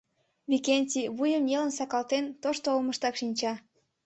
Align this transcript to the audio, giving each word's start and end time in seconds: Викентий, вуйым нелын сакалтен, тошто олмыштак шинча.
Викентий, 0.49 1.11
вуйым 1.17 1.43
нелын 1.49 1.71
сакалтен, 1.77 2.25
тошто 2.41 2.67
олмыштак 2.75 3.15
шинча. 3.19 3.53